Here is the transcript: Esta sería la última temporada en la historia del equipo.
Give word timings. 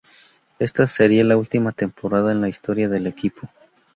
Esta 0.57 0.87
sería 0.87 1.23
la 1.23 1.37
última 1.37 1.73
temporada 1.73 2.31
en 2.31 2.41
la 2.41 2.49
historia 2.49 2.89
del 2.89 3.05
equipo. 3.05 3.47